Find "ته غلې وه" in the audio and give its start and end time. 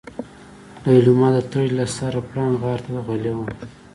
2.85-3.47